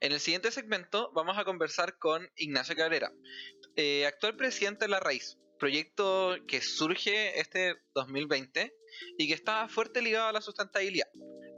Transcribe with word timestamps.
En 0.00 0.12
el 0.12 0.20
siguiente 0.20 0.52
segmento 0.52 1.10
vamos 1.12 1.38
a 1.38 1.44
conversar 1.44 1.98
con 1.98 2.28
Ignacio 2.36 2.76
Cabrera, 2.76 3.10
eh, 3.74 4.06
actual 4.06 4.36
presidente 4.36 4.84
de 4.84 4.90
La 4.90 5.00
Raíz, 5.00 5.38
proyecto 5.58 6.36
que 6.46 6.60
surge 6.62 7.40
este 7.40 7.74
2020 7.94 8.72
y 9.18 9.26
que 9.26 9.34
está 9.34 9.68
fuerte 9.68 10.00
ligado 10.00 10.28
a 10.28 10.32
la 10.32 10.40
sustentabilidad. 10.40 11.08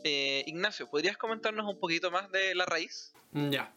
Eh, 0.05 0.43
Ignacio, 0.47 0.89
¿podrías 0.89 1.19
comentarnos 1.19 1.67
un 1.71 1.79
poquito 1.79 2.11
más 2.11 2.33
de 2.33 2.55
La 2.55 2.65
Raíz? 2.65 3.13
Ya. 3.33 3.75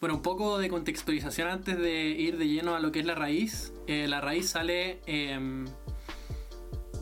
Bueno, 0.00 0.16
un 0.16 0.22
poco 0.22 0.58
de 0.58 0.68
contextualización 0.68 1.46
antes 1.46 1.78
de 1.78 2.06
ir 2.08 2.38
de 2.38 2.48
lleno 2.48 2.74
a 2.74 2.80
lo 2.80 2.90
que 2.90 2.98
es 2.98 3.06
La 3.06 3.14
Raíz. 3.14 3.72
Eh, 3.86 4.08
la 4.08 4.20
Raíz 4.20 4.50
sale... 4.50 5.00
Em, 5.06 5.64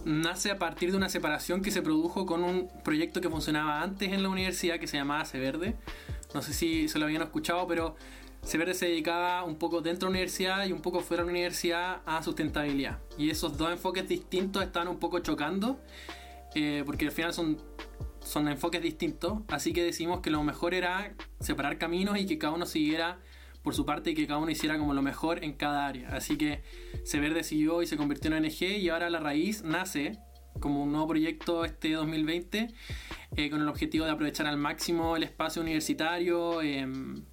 nace 0.05 0.51
a 0.51 0.59
partir 0.59 0.91
de 0.91 0.99
una 0.99 1.09
separación 1.09 1.63
que 1.63 1.71
se 1.71 1.81
produjo 1.81 2.27
con 2.27 2.45
un 2.45 2.69
proyecto 2.83 3.23
que 3.23 3.31
funcionaba 3.31 3.81
antes 3.81 4.13
en 4.13 4.23
la 4.23 4.29
universidad 4.29 4.79
que 4.79 4.87
se 4.87 4.99
llamaba 4.99 5.25
Severde. 5.25 5.77
No 6.35 6.43
sé 6.43 6.53
si 6.53 6.89
se 6.89 6.99
lo 6.99 7.07
habían 7.07 7.23
escuchado, 7.23 7.67
pero 7.67 7.97
Severde 8.43 8.75
se 8.75 8.87
dedicaba 8.87 9.45
un 9.45 9.57
poco 9.57 9.81
dentro 9.81 10.09
de 10.09 10.13
la 10.13 10.19
universidad 10.19 10.67
y 10.67 10.73
un 10.73 10.83
poco 10.83 11.01
fuera 11.01 11.23
de 11.23 11.29
la 11.29 11.33
universidad 11.33 12.03
a 12.05 12.23
sustentabilidad. 12.23 12.99
Y 13.17 13.31
esos 13.31 13.57
dos 13.57 13.71
enfoques 13.71 14.07
distintos 14.07 14.63
estaban 14.63 14.89
un 14.89 14.99
poco 14.99 15.21
chocando, 15.21 15.81
eh, 16.55 16.83
porque 16.85 17.07
al 17.07 17.13
final 17.13 17.33
son, 17.33 17.57
son 18.21 18.49
enfoques 18.49 18.83
distintos. 18.83 19.39
Así 19.49 19.73
que 19.73 19.83
decidimos 19.83 20.21
que 20.21 20.31
lo 20.31 20.43
mejor 20.43 20.75
era 20.75 21.15
separar 21.41 21.79
caminos 21.79 22.19
y 22.19 22.27
que 22.27 22.37
cada 22.37 22.53
uno 22.53 22.67
siguiera 22.67 23.19
por 23.63 23.75
su 23.75 23.87
parte 23.87 24.11
y 24.11 24.15
que 24.15 24.27
cada 24.27 24.41
uno 24.41 24.51
hiciera 24.51 24.77
como 24.77 24.93
lo 24.93 25.01
mejor 25.01 25.43
en 25.43 25.55
cada 25.55 25.87
área. 25.87 26.11
Así 26.11 26.37
que 26.37 26.63
Severde 27.05 27.45
siguió 27.45 27.81
y 27.81 27.87
se 27.87 27.97
convirtió 27.97 28.35
en 28.35 28.45
ONG 28.45 28.63
y 28.63 28.89
ahora 28.91 29.09
la 29.09 29.21
raíz 29.21 29.63
nace 29.63 30.19
como 30.61 30.83
un 30.83 30.93
nuevo 30.93 31.09
proyecto 31.09 31.65
este 31.65 31.93
2020 31.93 32.69
eh, 33.37 33.51
con 33.51 33.61
el 33.61 33.69
objetivo 33.69 34.05
de 34.05 34.13
aprovechar 34.13 34.47
al 34.47 34.57
máximo 34.57 35.17
el 35.17 35.23
espacio 35.23 35.63
universitario, 35.63 36.63
em, 36.63 37.25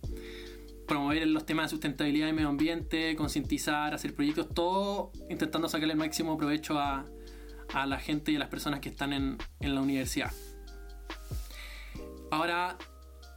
promover 0.87 1.25
los 1.27 1.45
temas 1.45 1.65
de 1.65 1.69
sustentabilidad 1.69 2.27
y 2.27 2.33
medio 2.33 2.49
ambiente, 2.49 3.15
concientizar, 3.15 3.93
hacer 3.93 4.13
proyectos, 4.13 4.49
todo 4.53 5.11
intentando 5.29 5.69
sacarle 5.69 5.93
el 5.93 5.99
máximo 5.99 6.37
provecho 6.37 6.79
a, 6.79 7.05
la 7.73 7.99
gente 7.99 8.33
y 8.33 8.35
a 8.35 8.39
las 8.39 8.49
personas 8.49 8.81
que 8.81 8.89
están 8.89 9.13
en, 9.13 9.37
en 9.61 9.75
la 9.75 9.81
universidad. 9.81 10.31
Ahora, 12.29 12.77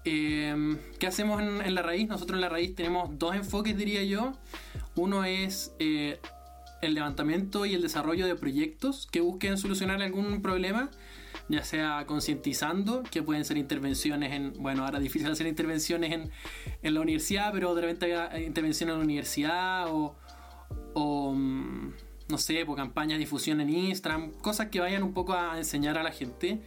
Em, 0.05 0.78
¿Qué 0.98 1.06
hacemos 1.06 1.40
en, 1.40 1.74
la 1.74 1.82
raíz? 1.82 2.08
Nosotros 2.08 2.36
en 2.36 2.42
la 2.42 2.50
raíz 2.50 2.74
tenemos 2.74 3.18
dos 3.18 3.34
enfoques, 3.34 3.77
diría 3.77 4.05
yo. 4.05 4.32
Uno 4.96 5.24
es 5.24 5.74
eh, 5.78 6.20
el 6.84 6.94
levantamiento 6.94 7.66
y 7.66 7.74
el 7.74 7.82
desarrollo 7.82 8.27
de 8.27 8.34
proyectos 8.36 9.08
que 9.10 9.20
busquen 9.20 9.58
solucionar 9.58 10.02
algún 10.02 10.42
problema, 10.42 10.90
ya 11.48 11.64
sea 11.64 12.04
concientizando, 12.06 13.02
que 13.02 13.22
pueden 13.22 13.44
ser 13.44 13.56
intervenciones 13.56 14.32
en, 14.32 14.52
bueno, 14.62 14.84
ahora 14.84 14.98
es 14.98 15.05
difícil 15.05 15.30
hacer 15.30 15.46
intervenciones 15.46 16.12
en, 16.12 16.30
en 16.82 16.94
la 16.94 17.00
universidad, 17.00 17.52
pero 17.52 17.74
de 17.74 17.82
repente 17.82 18.16
hay 18.16 18.44
intervenciones 18.44 18.92
en 18.92 18.98
la 18.98 19.05
universidad 19.05 19.86
o, 19.92 20.16
o 20.94 21.34
mm, 21.34 21.92
no 22.28 22.38
sé, 22.38 22.64
por 22.64 22.77
campañas 22.77 23.16
de 23.16 23.20
difusión 23.20 23.60
en 23.60 23.70
Instagram, 23.70 24.32
cosas 24.32 24.68
que 24.68 24.80
vayan 24.80 25.02
un 25.02 25.12
poco 25.12 25.34
a 25.34 25.58
enseñar 25.58 25.98
a 25.98 26.02
la 26.02 26.10
gente 26.10 26.62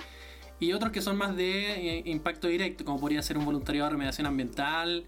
y 0.60 0.74
otros 0.74 0.92
que 0.92 1.02
son 1.02 1.18
más 1.18 1.36
de 1.36 1.98
eh, 1.98 2.04
impacto 2.06 2.48
directo, 2.48 2.84
como 2.86 3.00
podría 3.00 3.22
ser 3.22 3.38
un 3.38 3.46
voluntariado 3.46 3.88
de 3.88 3.92
remediación 3.92 4.28
ambiental, 4.28 5.06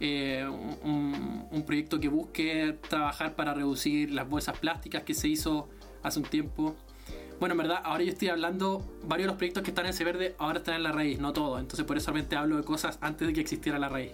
eh, 0.00 0.46
un, 0.82 1.64
proyecto 1.66 2.00
que 2.00 2.08
busque 2.08 2.76
trabajar 2.88 3.36
para 3.36 3.54
reducir 3.54 4.10
las 4.10 4.28
bolsas 4.28 4.58
plásticas 4.58 5.04
que 5.04 5.14
se 5.14 5.28
hizo 5.28 5.68
hace 6.02 6.18
un 6.18 6.24
tiempo. 6.24 6.74
Bueno, 7.38 7.52
en 7.52 7.58
verdad, 7.58 7.80
ahora 7.84 8.02
yo 8.02 8.10
estoy 8.10 8.28
hablando, 8.28 8.82
varios 9.04 9.26
de 9.26 9.28
los 9.28 9.36
proyectos 9.36 9.62
que 9.62 9.70
están 9.70 9.84
en 9.86 9.90
ese 9.90 10.02
verde 10.04 10.34
ahora 10.38 10.58
están 10.58 10.74
en 10.74 10.82
la 10.82 10.92
raíz, 10.92 11.20
no 11.20 11.32
todos, 11.32 11.60
entonces 11.60 11.86
por 11.86 11.96
eso 11.96 12.06
solamente 12.06 12.34
hablo 12.34 12.56
de 12.56 12.64
cosas 12.64 12.98
antes 13.00 13.28
de 13.28 13.32
que 13.32 13.40
existiera 13.40 13.78
la 13.78 13.88
raíz. 13.88 14.12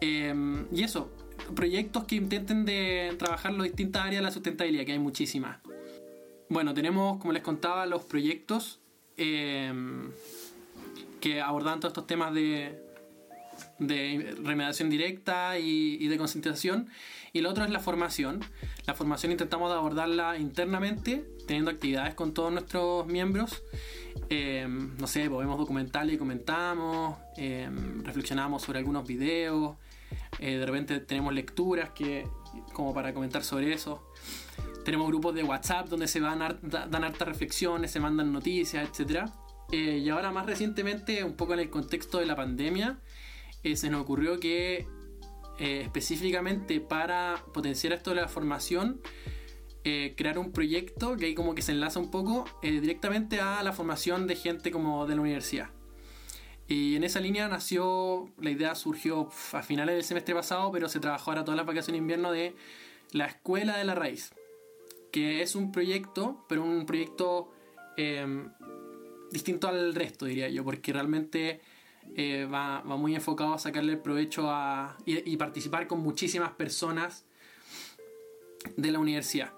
Em, 0.00 0.66
y 0.72 0.82
eso, 0.82 1.12
proyectos 1.54 2.04
que 2.04 2.16
intenten 2.16 2.64
de 2.64 3.14
trabajar 3.18 3.52
las 3.52 3.64
distintas 3.64 4.02
áreas 4.02 4.20
de 4.20 4.22
la 4.22 4.30
sustentabilidad, 4.30 4.84
que 4.84 4.92
hay 4.92 4.98
muchísimas. 4.98 5.58
Bueno, 6.48 6.72
tenemos, 6.72 7.18
como 7.18 7.32
les 7.32 7.42
contaba, 7.42 7.84
los 7.86 8.04
proyectos 8.04 8.80
Em, 9.16 10.10
que 11.20 11.40
abordan 11.40 11.78
todos 11.78 11.92
estos 11.92 12.06
temas 12.06 12.34
de, 12.34 12.83
de 13.78 14.36
remediación 14.42 14.90
directa 14.90 15.58
y, 15.58 16.06
de 16.06 16.16
concientización. 16.16 16.88
Y 17.32 17.40
lo 17.40 17.50
otro 17.50 17.64
es 17.64 17.70
la 17.70 17.80
formación. 17.80 18.40
La 18.86 18.94
formación 18.94 19.32
intentamos 19.32 19.72
abordarla 19.72 20.38
internamente, 20.38 21.24
teniendo 21.46 21.70
actividades 21.70 22.14
con 22.14 22.32
todos 22.32 22.52
nuestros 22.52 23.06
miembros. 23.06 23.62
Em, 24.28 24.96
no 24.96 25.06
sé, 25.06 25.28
pues 25.28 25.40
vemos 25.40 25.58
documentales 25.58 26.14
y 26.14 26.18
comentamos, 26.18 27.18
em, 27.36 28.02
reflexionamos 28.04 28.62
sobre 28.62 28.78
algunos 28.78 29.06
videos, 29.06 29.76
eh, 30.38 30.58
de 30.58 30.66
repente 30.66 31.00
tenemos 31.00 31.32
lecturas 31.34 31.90
que, 31.90 32.26
como 32.72 32.94
para 32.94 33.12
comentar 33.12 33.42
sobre 33.44 33.72
eso. 33.72 34.02
Tenemos 34.84 35.08
grupos 35.08 35.34
de 35.34 35.42
WhatsApp 35.42 35.88
donde 35.88 36.06
se 36.08 36.20
van 36.20 36.38
dan 36.62 37.04
hartas 37.04 37.26
reflexiones, 37.26 37.90
se 37.90 38.00
mandan 38.00 38.32
noticias, 38.32 38.86
etc. 38.88 39.26
Eh, 39.72 40.02
y 40.04 40.08
ahora 40.10 40.30
más 40.30 40.46
recientemente, 40.46 41.24
un 41.24 41.34
poco 41.34 41.54
en 41.54 41.60
el 41.60 41.70
contexto 41.70 42.18
de 42.18 42.26
la 42.26 42.36
pandemia, 42.36 42.98
eh, 43.64 43.76
se 43.76 43.90
nos 43.90 44.02
ocurrió 44.02 44.38
que 44.38 44.86
eh, 45.58 45.80
específicamente 45.82 46.80
para 46.80 47.44
potenciar 47.52 47.92
esto 47.92 48.10
de 48.10 48.16
la 48.16 48.28
formación, 48.28 49.00
crear 50.16 50.38
un 50.38 50.50
proyecto 50.50 51.14
que 51.18 51.26
ahí 51.26 51.34
como 51.34 51.54
que 51.54 51.60
se 51.60 51.72
enlaza 51.72 52.00
un 52.00 52.10
poco 52.10 52.46
directamente 52.62 53.42
a 53.42 53.62
la 53.62 53.74
formación 53.74 54.26
de 54.26 54.34
gente 54.34 54.70
como 54.70 55.04
de 55.06 55.14
la 55.14 55.20
universidad. 55.20 55.68
Y 56.66 56.96
en 56.96 57.04
esa 57.04 57.20
línea 57.20 57.48
nació, 57.48 58.32
la 58.40 58.48
idea 58.48 58.74
surgió 58.76 59.28
a 59.52 59.62
finales 59.62 59.94
del 59.94 60.04
semestre 60.04 60.34
pasado, 60.34 60.72
pero 60.72 60.88
se 60.88 61.00
trabajó 61.00 61.32
ahora 61.32 61.44
todas 61.44 61.58
las 61.58 61.66
vacaciones 61.66 61.98
de 61.98 62.02
invierno 62.02 62.32
de 62.32 62.56
la 63.12 63.26
Escuela 63.26 63.76
de 63.76 63.84
la 63.84 63.94
Raíz 63.94 64.32
que 65.14 65.42
es 65.42 65.54
un 65.54 65.70
proyecto, 65.70 66.44
pero 66.48 66.64
un 66.64 66.86
proyecto 66.86 67.52
em, 67.96 68.50
distinto 69.30 69.68
al 69.68 69.94
resto, 69.94 70.26
diría 70.26 70.48
yo, 70.48 70.64
porque 70.64 70.92
realmente 70.92 71.60
eh, 72.16 72.46
va, 72.46 72.82
muy 72.84 73.14
enfocado 73.14 73.54
a 73.54 73.58
sacarle 73.58 73.92
el 73.92 73.98
provecho 73.98 74.50
a, 74.50 74.96
y, 75.04 75.36
participar 75.36 75.86
con 75.86 76.00
muchísimas 76.00 76.52
personas 76.52 77.24
de 78.76 78.92
la 78.92 78.98
universidad. 78.98 79.52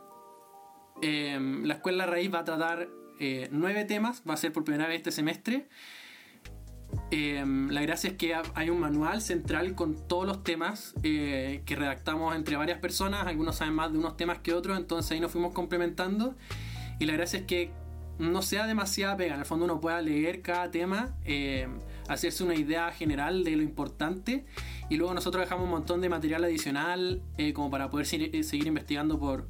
Em, 1.02 1.64
la 1.64 1.74
Escuela 1.74 2.06
Raíz 2.06 2.32
va 2.32 2.40
a 2.40 2.44
tratar 2.44 2.88
eh, 3.18 3.48
nueve 3.50 3.84
temas, 3.84 4.22
va 4.28 4.34
a 4.34 4.36
ser 4.36 4.52
por 4.52 4.64
primera 4.64 4.88
vez 4.88 4.96
este 4.96 5.12
semestre. 5.12 5.68
Em, 7.10 7.70
la 7.70 7.82
gracia 7.82 8.10
es 8.10 8.16
que 8.16 8.34
hay 8.54 8.70
un 8.70 8.80
manual 8.80 9.20
central 9.20 9.74
con 9.74 10.08
todos 10.08 10.26
los 10.26 10.42
temas 10.42 10.94
eh, 11.02 11.62
que 11.64 11.76
redactamos 11.76 12.34
entre 12.34 12.56
varias 12.56 12.78
personas. 12.78 13.26
Algunos 13.26 13.56
saben 13.56 13.74
más 13.74 13.92
de 13.92 13.98
unos 13.98 14.16
temas 14.16 14.38
que 14.38 14.54
otros, 14.54 14.78
entonces 14.78 15.12
ahí 15.12 15.20
nos 15.20 15.30
fuimos 15.30 15.52
complementando. 15.52 16.34
Y 16.98 17.06
la 17.06 17.12
gracia 17.12 17.40
es 17.40 17.44
que 17.44 17.70
no 18.18 18.42
sea 18.42 18.66
demasiada 18.66 19.16
pega. 19.16 19.34
En 19.34 19.40
el 19.40 19.46
fondo 19.46 19.64
uno 19.64 19.80
pueda 19.80 20.00
leer 20.00 20.42
cada 20.42 20.70
tema, 20.70 21.14
em, 21.24 21.80
hacerse 22.08 22.44
una 22.44 22.54
idea 22.54 22.90
general 22.92 23.44
de 23.44 23.56
lo 23.56 23.62
importante. 23.62 24.44
Y 24.88 24.96
luego 24.96 25.14
nosotros 25.14 25.44
dejamos 25.44 25.64
un 25.64 25.70
montón 25.70 26.00
de 26.00 26.08
material 26.08 26.44
adicional 26.44 27.22
eh, 27.38 27.52
como 27.52 27.70
para 27.70 27.90
poder 27.90 28.06
eh, 28.12 28.42
seguir 28.42 28.66
investigando 28.66 29.18
por, 29.18 29.48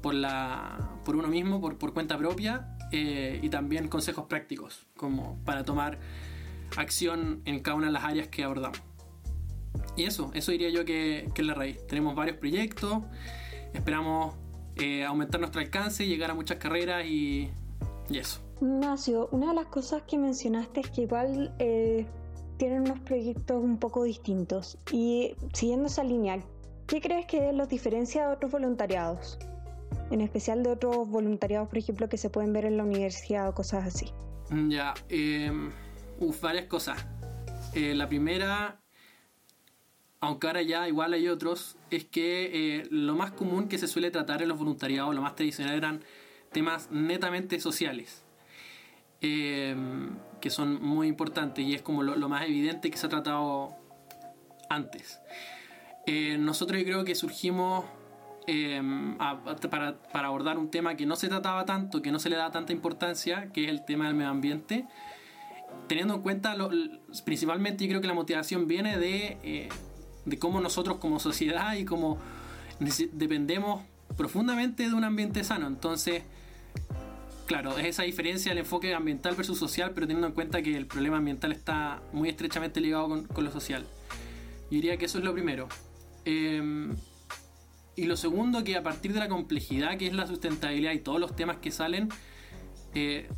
por, 0.00 0.14
la, 0.14 0.98
por 1.04 1.16
uno 1.16 1.28
mismo, 1.28 1.60
por, 1.60 1.78
por 1.78 1.92
cuenta 1.92 2.18
propia. 2.18 2.76
y 2.92 3.48
también 3.48 3.88
consejos 3.88 4.26
prácticos, 4.26 4.86
como 4.96 5.42
para 5.44 5.64
tomar 5.64 5.98
acción 6.76 7.40
en 7.44 7.60
cada 7.60 7.76
una 7.76 7.86
de 7.86 7.92
las 7.92 8.04
áreas 8.04 8.28
que 8.28 8.44
abordamos. 8.44 8.82
Y 9.96 10.04
eso, 10.04 10.30
eso 10.34 10.52
diría 10.52 10.70
yo 10.70 10.84
que, 10.84 11.30
es 11.34 11.46
la 11.46 11.54
raíz. 11.54 11.86
Tenemos 11.86 12.14
varios 12.14 12.36
proyectos, 12.38 13.02
esperamos 13.74 14.34
eh, 14.76 15.04
aumentar 15.04 15.40
nuestro 15.40 15.60
alcance, 15.60 16.06
llegar 16.06 16.30
a 16.30 16.34
muchas 16.34 16.58
carreras 16.58 17.04
y, 17.06 17.50
eso. 18.10 18.41
Ignacio, 18.62 19.28
una 19.32 19.48
de 19.48 19.54
las 19.54 19.66
cosas 19.66 20.02
que 20.02 20.18
mencionaste 20.18 20.80
es 20.80 20.90
que 20.90 21.02
igual 21.02 21.54
eh, 21.58 22.06
tienen 22.56 22.82
unos 22.82 23.00
proyectos 23.00 23.62
un 23.62 23.78
poco 23.78 24.04
distintos. 24.04 24.78
Y 24.90 25.34
siguiendo 25.52 25.88
esa 25.88 26.04
línea, 26.04 26.42
¿qué 26.86 27.00
crees 27.00 27.26
que 27.26 27.52
los 27.52 27.68
diferencia 27.68 28.28
de 28.28 28.34
otros 28.34 28.50
voluntariados? 28.52 29.38
En 30.10 30.20
especial 30.20 30.62
de 30.62 30.70
otros 30.70 31.08
voluntariados, 31.08 31.68
por 31.68 31.78
ejemplo, 31.78 32.08
que 32.08 32.16
se 32.16 32.30
pueden 32.30 32.52
ver 32.52 32.64
en 32.64 32.76
la 32.76 32.84
universidad 32.84 33.48
o 33.48 33.54
cosas 33.54 33.86
así. 33.86 34.12
Ya, 34.68 34.94
eh 35.08 35.50
Uf, 36.22 36.40
varias 36.40 36.66
cosas. 36.66 37.04
Eh, 37.74 37.94
la 37.96 38.08
primera, 38.08 38.80
aunque 40.20 40.46
ahora 40.46 40.62
ya 40.62 40.86
igual 40.86 41.14
hay 41.14 41.26
otros, 41.26 41.76
es 41.90 42.04
que 42.04 42.78
eh, 42.78 42.86
lo 42.90 43.16
más 43.16 43.32
común 43.32 43.68
que 43.68 43.76
se 43.76 43.88
suele 43.88 44.12
tratar 44.12 44.40
en 44.40 44.48
los 44.48 44.58
voluntariados, 44.58 45.12
lo 45.16 45.20
más 45.20 45.34
tradicional 45.34 45.74
eran 45.74 46.04
temas 46.52 46.92
netamente 46.92 47.58
sociales, 47.58 48.21
eh, 49.22 49.74
que 50.40 50.50
son 50.50 50.82
muy 50.82 51.08
importantes 51.08 51.64
y 51.64 51.74
es 51.74 51.82
como 51.82 52.02
lo, 52.02 52.28
más 52.28 52.44
evidente 52.44 52.90
que 52.90 52.98
se 52.98 53.06
ha 53.06 53.08
tratado 53.08 53.76
antes. 54.68 55.20
nosotros 56.38 56.78
yo 56.80 56.84
creo 56.84 57.04
que 57.04 57.14
surgimos 57.14 57.84
para, 59.70 59.98
para 59.98 60.28
abordar 60.28 60.58
un 60.58 60.70
tema 60.70 60.96
que 60.96 61.06
no 61.06 61.16
se 61.16 61.28
trataba 61.28 61.64
tanto, 61.64 62.02
que 62.02 62.10
no 62.10 62.18
se 62.18 62.28
le 62.28 62.36
da 62.36 62.50
tanta 62.50 62.72
importancia, 62.72 63.50
que 63.52 63.64
es 63.64 63.70
el 63.70 63.84
tema 63.84 64.06
del 64.06 64.14
medio 64.14 64.30
ambiente 64.30 64.86
teniendo 65.86 66.14
en 66.14 66.22
cuenta, 66.22 66.54
lo, 66.54 66.70
principalmente 67.24 67.84
yo 67.84 67.90
creo 67.90 68.00
que 68.00 68.06
la 68.06 68.14
motivación 68.14 68.66
viene 68.66 68.98
de, 68.98 69.38
eh, 69.42 69.68
de 70.24 70.38
cómo 70.38 70.60
nosotros 70.60 70.98
como 70.98 71.18
sociedad 71.18 71.74
y 71.74 71.84
como 71.84 72.18
dependemos 73.12 73.82
profundamente 74.16 74.88
de 74.88 74.94
un 74.94 75.04
ambiente 75.04 75.44
sano. 75.44 75.66
Entonces, 75.66 76.22
claro, 77.52 77.76
es 77.76 77.84
esa 77.84 78.04
diferencia 78.04 78.50
del 78.50 78.60
enfoque 78.60 78.94
ambiental 78.94 79.34
versus 79.34 79.58
social, 79.58 79.92
pero 79.94 80.06
teniendo 80.06 80.26
en 80.26 80.32
cuenta 80.32 80.62
que 80.62 80.74
el 80.74 80.86
problema 80.86 81.18
ambiental 81.18 81.52
está 81.52 82.02
muy 82.10 82.30
estrechamente 82.30 82.80
ligado 82.80 83.26
con, 83.26 83.44
lo 83.44 83.52
social. 83.52 83.82
Yo 83.82 84.76
diría 84.76 84.96
que 84.96 85.04
eso 85.04 85.18
es 85.18 85.24
lo 85.24 85.34
primero. 85.34 85.68
Em, 86.24 86.96
y 87.94 88.04
lo 88.04 88.16
segundo, 88.16 88.64
que 88.64 88.74
a 88.74 88.82
partir 88.82 89.12
de 89.12 89.18
la 89.18 89.28
complejidad 89.28 89.98
que 89.98 90.06
es 90.06 90.14
la 90.14 90.26
sustentabilidad 90.26 90.92
y 90.92 91.00
todos 91.00 91.20
los 91.20 91.36
temas 91.36 91.58
que 91.58 91.70
salen, 91.70 92.08
eh, 92.94 93.28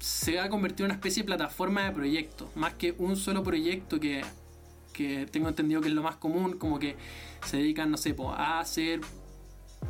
se 0.00 0.36
va 0.36 0.44
a 0.44 0.48
convertir 0.50 0.80
en 0.80 0.90
una 0.90 0.94
especie 0.96 1.22
de 1.22 1.26
plataforma 1.26 1.84
de 1.84 1.92
proyectos, 1.92 2.54
más 2.56 2.74
que 2.74 2.94
un 2.98 3.16
solo 3.16 3.42
proyecto 3.42 3.98
que, 3.98 4.22
que 4.92 5.24
tengo 5.24 5.48
entendido 5.48 5.80
que 5.80 5.88
es 5.88 5.94
lo 5.94 6.02
más 6.02 6.16
común, 6.16 6.58
como 6.58 6.78
que 6.78 6.96
se 7.42 7.56
dedican, 7.56 7.90
no 7.90 7.96
sé, 7.96 8.14
a 8.36 8.60
hacer 8.60 9.00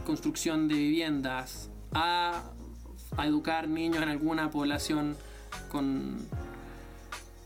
construcción 0.07 0.69
de 0.69 0.77
viviendas, 0.77 1.69
a, 1.93 2.54
educar 3.23 3.69
niños 3.69 4.03
en 4.03 4.09
alguna 4.09 4.51
población 4.51 5.17
con, 5.71 6.17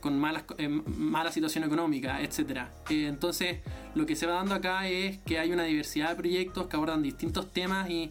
con 0.00 0.18
malas, 0.18 0.44
eh, 0.58 0.68
mala 0.68 1.32
situación 1.32 1.64
económica, 1.64 2.22
etc. 2.22 2.66
Eh, 2.90 3.06
entonces, 3.06 3.58
lo 3.94 4.06
que 4.06 4.16
se 4.16 4.26
va 4.26 4.34
dando 4.34 4.54
acá 4.54 4.88
es 4.88 5.18
que 5.18 5.38
hay 5.38 5.52
una 5.52 5.64
diversidad 5.64 6.10
de 6.10 6.16
proyectos 6.16 6.66
que 6.66 6.76
abordan 6.76 7.02
distintos 7.02 7.52
temas 7.52 7.90
y, 7.90 8.10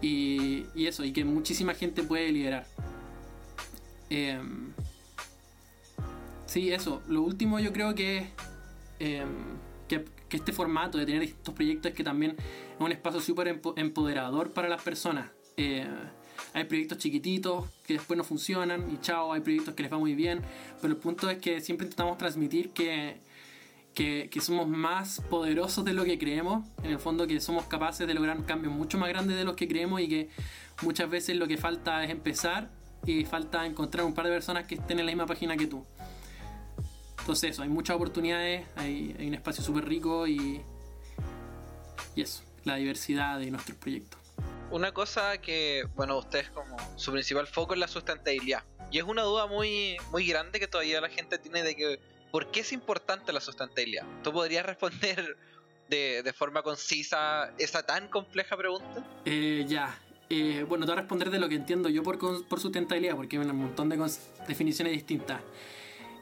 y, 0.00 0.86
eso, 0.86 1.04
y 1.04 1.12
que 1.12 1.24
muchísima 1.24 1.74
gente 1.74 2.02
puede 2.02 2.30
liderar. 2.32 2.66
Em, 4.08 4.72
sí, 6.46 6.72
eso. 6.72 7.02
Lo 7.08 7.22
último 7.22 7.58
yo 7.60 7.72
creo 7.72 7.94
que, 7.94 8.28
em, 8.98 9.28
que, 9.88 10.04
que 10.28 10.36
este 10.36 10.52
formato 10.52 10.98
de 10.98 11.06
tener 11.06 11.22
estos 11.22 11.54
proyectos 11.54 11.90
es 11.90 11.96
que 11.96 12.04
también 12.04 12.36
es 12.38 12.80
un 12.80 12.92
espacio 12.92 13.20
súper 13.20 13.60
empoderador 13.76 14.52
para 14.52 14.68
las 14.68 14.82
personas. 14.82 15.30
Hay 16.52 16.64
proyectos 16.64 16.98
chiquititos 16.98 17.66
que 17.86 17.94
después 17.94 18.16
no 18.16 18.24
funcionan 18.24 18.90
y 18.92 18.98
chao, 19.00 19.32
hay 19.32 19.40
proyectos 19.40 19.74
que 19.74 19.82
les 19.82 19.92
va 19.92 19.98
muy 19.98 20.14
bien, 20.14 20.42
pero 20.80 20.92
el 20.92 20.98
punto 20.98 21.30
es 21.30 21.38
que 21.38 21.60
siempre 21.60 21.86
intentamos 21.86 22.18
transmitir 22.18 22.70
que, 22.70 23.18
que, 23.94 24.28
que, 24.30 24.40
somos 24.40 24.68
más 24.68 25.20
poderosos 25.30 25.84
de 25.84 25.92
lo 25.92 26.04
que 26.04 26.18
creemos, 26.18 26.66
en 26.82 26.90
el 26.90 26.98
fondo 26.98 27.26
que 27.26 27.40
somos 27.40 27.66
capaces 27.66 28.06
de 28.06 28.14
lograr 28.14 28.44
cambios 28.46 28.74
mucho 28.74 28.98
más 28.98 29.08
grandes 29.08 29.36
de 29.36 29.44
los 29.44 29.54
que 29.54 29.68
creemos 29.68 30.00
y 30.00 30.08
que 30.08 30.28
muchas 30.82 31.08
veces 31.08 31.36
lo 31.36 31.46
que 31.46 31.56
falta 31.56 32.02
es 32.02 32.10
empezar 32.10 32.70
y 33.06 33.24
falta 33.24 33.64
encontrar 33.64 34.04
un 34.04 34.14
par 34.14 34.26
de 34.26 34.32
personas 34.32 34.66
que 34.66 34.74
estén 34.74 34.98
en 34.98 35.06
la 35.06 35.12
misma 35.12 35.26
página 35.26 35.56
que 35.56 35.66
tú. 35.66 35.84
Entonces 37.20 37.50
eso, 37.50 37.62
hay 37.62 37.68
muchas 37.68 37.94
oportunidades, 37.96 38.66
hay, 38.76 39.14
hay 39.18 39.28
un 39.28 39.34
espacio 39.34 39.62
súper 39.62 39.86
rico 39.86 40.26
y, 40.26 40.60
y 42.16 42.22
eso 42.22 42.42
la 42.64 42.76
diversidad 42.76 43.38
de 43.38 43.50
nuestros 43.50 43.76
proyectos. 43.78 44.19
Una 44.70 44.92
cosa 44.92 45.38
que, 45.38 45.84
bueno, 45.96 46.18
ustedes 46.18 46.48
como 46.50 46.76
su 46.96 47.10
principal 47.10 47.46
foco 47.48 47.74
es 47.74 47.80
la 47.80 47.88
sustentabilidad. 47.88 48.62
Y 48.92 48.98
es 48.98 49.04
una 49.04 49.22
duda 49.22 49.46
muy, 49.46 49.96
muy 50.12 50.26
grande 50.26 50.60
que 50.60 50.68
todavía 50.68 51.00
la 51.00 51.08
gente 51.08 51.38
tiene 51.38 51.62
de 51.62 51.74
que, 51.74 51.98
¿por 52.30 52.52
qué 52.52 52.60
es 52.60 52.72
importante 52.72 53.32
la 53.32 53.40
sustentabilidad? 53.40 54.04
¿Tú 54.22 54.32
podrías 54.32 54.64
responder 54.64 55.36
de, 55.88 56.22
de 56.22 56.32
forma 56.32 56.62
concisa 56.62 57.52
esa 57.58 57.84
tan 57.84 58.08
compleja 58.08 58.56
pregunta? 58.56 59.04
Eh, 59.24 59.64
ya, 59.66 59.98
eh, 60.28 60.64
bueno, 60.68 60.86
te 60.86 60.92
voy 60.92 60.98
a 60.98 61.02
responder 61.02 61.30
de 61.30 61.40
lo 61.40 61.48
que 61.48 61.56
entiendo 61.56 61.88
yo 61.88 62.04
por, 62.04 62.18
por 62.46 62.60
sustentabilidad, 62.60 63.16
porque 63.16 63.38
hay 63.38 63.44
un 63.44 63.56
montón 63.56 63.88
de 63.88 63.98
definiciones 64.46 64.92
distintas. 64.92 65.40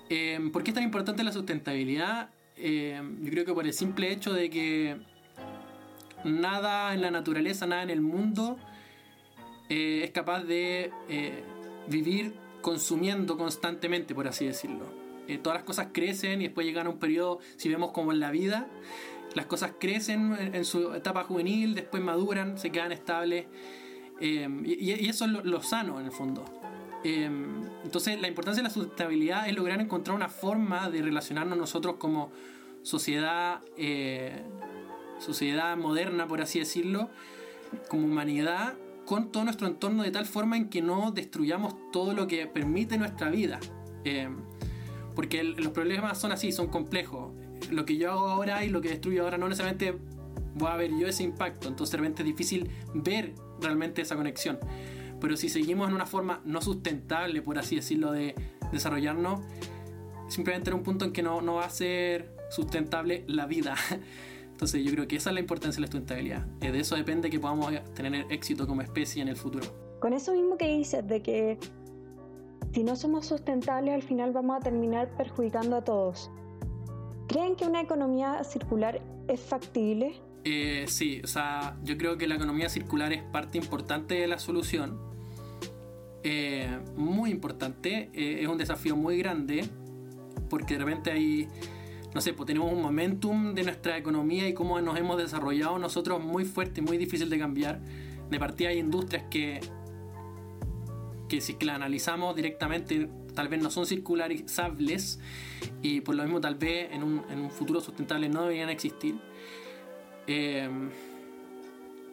Eh, 0.08 0.40
¿Por 0.50 0.62
qué 0.62 0.70
es 0.70 0.74
tan 0.74 0.84
importante 0.84 1.22
la 1.22 1.32
sustentabilidad? 1.32 2.30
yo 2.60 3.30
creo 3.30 3.44
que 3.44 3.54
por 3.54 3.64
el 3.64 3.72
simple 3.72 4.10
hecho 4.10 4.32
de 4.32 4.50
que 4.50 4.96
nada 6.24 6.94
en 6.94 7.00
la 7.00 7.10
naturaleza, 7.10 7.66
nada 7.66 7.82
en 7.82 7.90
el 7.90 8.00
mundo 8.00 8.58
eh, 9.68 10.02
es 10.04 10.10
capaz 10.12 10.44
de 10.44 10.90
eh, 11.08 11.44
vivir 11.88 12.34
consumiendo 12.62 13.36
constantemente, 13.36 14.14
por 14.14 14.26
así 14.26 14.46
decirlo. 14.46 14.86
Eh, 15.28 15.38
todas 15.38 15.58
las 15.58 15.64
cosas 15.64 15.88
crecen 15.92 16.40
y 16.40 16.44
después 16.44 16.66
llegan 16.66 16.86
a 16.86 16.90
un 16.90 16.98
periodo, 16.98 17.38
si 17.56 17.68
vemos 17.68 17.92
como 17.92 18.12
en 18.12 18.20
la 18.20 18.30
vida, 18.30 18.66
las 19.34 19.46
cosas 19.46 19.72
crecen 19.78 20.34
en, 20.54 20.64
su 20.64 20.94
etapa 20.94 21.22
juvenil, 21.24 21.74
después 21.74 22.02
maduran, 22.02 22.58
se 22.58 22.70
quedan 22.70 22.92
estables. 22.92 23.46
Y, 24.20 25.08
eso 25.08 25.26
es 25.26 25.30
lo, 25.30 25.62
sano 25.62 26.00
en 26.00 26.06
el 26.06 26.12
fondo. 26.12 26.44
entonces 27.04 28.20
la 28.20 28.26
importancia 28.26 28.62
de 28.62 28.68
la 28.68 28.74
sustentabilidad 28.74 29.48
es 29.48 29.54
lograr 29.54 29.80
encontrar 29.80 30.16
una 30.16 30.28
forma 30.28 30.90
de 30.90 31.02
relacionarnos 31.02 31.56
nosotros 31.56 31.96
como 31.98 32.32
sociedad 32.82 33.60
sociedad 35.18 35.76
moderna, 35.76 36.26
por 36.26 36.40
así 36.40 36.58
decirlo, 36.58 37.10
como 37.88 38.06
humanidad, 38.06 38.74
con 39.04 39.32
todo 39.32 39.44
nuestro 39.44 39.66
entorno 39.66 40.02
de 40.02 40.10
tal 40.10 40.26
forma 40.26 40.56
en 40.56 40.68
que 40.68 40.82
no 40.82 41.10
destruyamos 41.12 41.74
todo 41.92 42.12
lo 42.12 42.26
que 42.26 42.46
permite 42.46 42.98
nuestra 42.98 43.30
vida. 43.30 43.58
Eh, 44.04 44.28
porque 45.14 45.42
los 45.42 45.72
problemas 45.72 46.18
son 46.18 46.30
así, 46.30 46.52
son 46.52 46.68
complejos. 46.68 47.32
Lo 47.70 47.84
que 47.84 47.96
yo 47.96 48.12
hago 48.12 48.28
ahora 48.28 48.64
y 48.64 48.68
lo 48.68 48.80
que 48.80 48.90
destruyo 48.90 49.24
ahora 49.24 49.38
no 49.38 49.48
necesariamente 49.48 49.98
voy 50.54 50.70
a 50.70 50.76
ver 50.76 50.90
yo 50.98 51.06
ese 51.06 51.22
impacto, 51.22 51.68
entonces 51.68 51.94
realmente 51.94 52.22
es 52.22 52.26
difícil 52.26 52.70
ver 52.94 53.34
realmente 53.60 54.02
esa 54.02 54.16
conexión. 54.16 54.58
Pero 55.20 55.36
si 55.36 55.48
seguimos 55.48 55.88
en 55.88 55.94
una 55.94 56.06
forma 56.06 56.40
no 56.44 56.60
sustentable, 56.62 57.42
por 57.42 57.58
así 57.58 57.76
decirlo, 57.76 58.12
de 58.12 58.34
desarrollarnos, 58.72 59.40
simplemente 60.28 60.70
en 60.70 60.76
un 60.76 60.82
punto 60.82 61.04
en 61.04 61.12
que 61.12 61.22
no, 61.22 61.40
no 61.40 61.54
va 61.54 61.64
a 61.64 61.70
ser 61.70 62.32
sustentable 62.50 63.24
la 63.26 63.46
vida. 63.46 63.74
Entonces 64.58 64.82
yo 64.82 64.90
creo 64.90 65.06
que 65.06 65.14
esa 65.14 65.30
es 65.30 65.34
la 65.34 65.40
importancia 65.40 65.76
de 65.76 65.82
la 65.82 65.86
sustentabilidad. 65.86 66.44
Eh, 66.60 66.72
de 66.72 66.80
eso 66.80 66.96
depende 66.96 67.30
que 67.30 67.38
podamos 67.38 67.72
tener 67.94 68.26
éxito 68.28 68.66
como 68.66 68.82
especie 68.82 69.22
en 69.22 69.28
el 69.28 69.36
futuro. 69.36 69.64
Con 70.00 70.12
eso 70.12 70.32
mismo 70.32 70.56
que 70.56 70.66
dices, 70.66 71.06
de 71.06 71.22
que 71.22 71.58
si 72.72 72.82
no 72.82 72.96
somos 72.96 73.26
sustentables 73.26 73.94
al 73.94 74.02
final 74.02 74.32
vamos 74.32 74.56
a 74.56 74.60
terminar 74.60 75.16
perjudicando 75.16 75.76
a 75.76 75.84
todos. 75.84 76.28
¿Creen 77.28 77.54
que 77.54 77.66
una 77.66 77.80
economía 77.82 78.42
circular 78.42 79.00
es 79.28 79.38
factible? 79.38 80.20
Eh, 80.42 80.86
sí, 80.88 81.20
o 81.22 81.28
sea, 81.28 81.78
yo 81.84 81.96
creo 81.96 82.18
que 82.18 82.26
la 82.26 82.34
economía 82.34 82.68
circular 82.68 83.12
es 83.12 83.22
parte 83.22 83.58
importante 83.58 84.16
de 84.16 84.26
la 84.26 84.40
solución. 84.40 84.98
Eh, 86.24 86.80
muy 86.96 87.30
importante, 87.30 88.10
es 88.12 88.48
un 88.48 88.58
desafío 88.58 88.96
muy 88.96 89.18
grande, 89.18 89.64
porque 90.50 90.74
de 90.74 90.84
repente 90.84 91.12
hay 91.12 91.48
no 92.14 92.20
sé, 92.20 92.32
pues 92.32 92.46
tenemos 92.46 92.72
un 92.72 92.82
momentum 92.82 93.54
de 93.54 93.64
nuestra 93.64 93.96
economía 93.96 94.48
y 94.48 94.54
cómo 94.54 94.80
nos 94.80 94.98
hemos 94.98 95.18
desarrollado 95.18 95.78
nosotros 95.78 96.22
muy 96.22 96.44
fuerte 96.44 96.80
muy 96.80 96.96
difícil 96.96 97.28
de 97.30 97.38
cambiar. 97.38 97.80
De 98.30 98.38
partida 98.38 98.70
hay 98.70 98.78
industrias 98.78 99.24
que, 99.30 99.60
que 101.28 101.40
si 101.40 101.56
la 101.60 101.74
analizamos 101.74 102.34
directamente 102.34 103.08
tal 103.34 103.48
vez 103.48 103.62
no 103.62 103.70
son 103.70 103.86
circularizables 103.86 105.20
y 105.82 106.00
por 106.00 106.14
lo 106.14 106.24
mismo 106.24 106.40
tal 106.40 106.56
vez 106.56 106.90
en 106.92 107.02
un, 107.02 107.22
en 107.30 107.40
un 107.40 107.50
futuro 107.50 107.80
sustentable 107.80 108.28
no 108.28 108.42
deberían 108.42 108.70
existir. 108.70 109.16
Eh, 110.26 110.68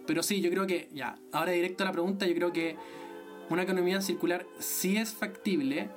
pero 0.06 0.24
sí, 0.24 0.42
yo 0.42 0.50
creo 0.50 0.68
que, 0.68 0.90
ya, 0.94 1.18
ahora 1.32 1.52
directo 1.52 1.84
a 1.84 1.88
la 1.88 1.92
pregunta, 1.92 2.28
yo 2.28 2.36
creo 2.36 2.54
que 2.54 2.76
una 3.50 3.64
economía 3.64 4.02
circular 4.02 4.46
sí 4.60 4.98
es 4.98 5.14
factible, 5.14 5.90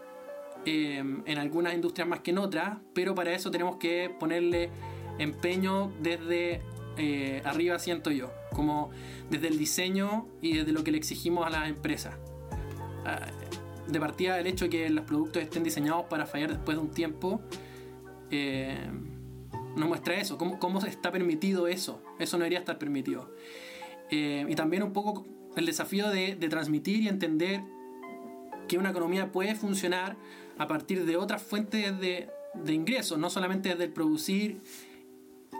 Em, 0.70 1.22
en 1.25 1.38
algunas 1.38 1.72
industrias 1.72 2.06
más 2.06 2.20
que 2.20 2.30
en 2.30 2.37
otras, 2.37 2.76
pero 2.92 3.14
para 3.14 3.32
eso 3.32 3.50
tenemos 3.50 3.76
que 3.76 4.14
ponerle 4.20 4.68
empeño 5.18 5.90
desde 6.02 6.60
eh, 6.98 7.40
arriba, 7.46 7.78
siento 7.78 8.10
yo, 8.10 8.30
como 8.52 8.90
desde 9.30 9.48
el 9.48 9.56
diseño 9.56 10.28
y 10.42 10.58
desde 10.58 10.72
lo 10.72 10.84
que 10.84 10.90
le 10.90 10.98
exigimos 10.98 11.46
a 11.46 11.48
las 11.48 11.70
empresas. 11.70 12.16
Ah, 13.06 13.28
de 13.87 13.98
partida 13.98 14.37
del 14.37 14.46
hecho 14.46 14.66
de 14.66 14.70
que 14.70 14.90
los 14.90 15.06
productos 15.06 15.40
estén 15.42 15.64
diseñados 15.64 16.04
para 16.04 16.26
fallar 16.26 16.50
después 16.50 16.76
de 16.76 16.82
un 16.82 16.90
tiempo, 16.90 17.40
eh, 18.30 18.90
nos 19.75 19.88
muestra 19.88 20.16
eso, 20.16 20.37
cómo, 20.37 20.58
cómo 20.58 20.80
está 20.80 21.10
permitido 21.10 21.66
eso, 21.66 22.02
eso 22.18 22.37
no 22.37 22.42
debería 22.42 22.58
estar 22.58 22.78
permitido. 22.78 23.34
Eh, 24.10 24.44
y 24.46 24.54
también 24.54 24.82
un 24.82 24.92
poco 24.92 25.26
el 25.56 25.64
desafío 25.64 26.10
de, 26.10 26.37
de 26.37 26.48
transmitir 26.50 27.04
y 27.04 27.08
entender 27.08 27.62
que 28.68 28.76
una 28.76 28.90
economía 28.90 29.32
puede 29.32 29.54
funcionar 29.54 30.18
a 30.58 30.66
partir 30.66 31.04
de 31.04 31.16
otras 31.16 31.42
fuentes 31.42 31.98
de, 32.00 32.28
ingresos, 32.66 33.18
no 33.18 33.30
solamente 33.30 33.70
desde 33.70 33.84
el 33.84 33.92
producir, 33.92 34.60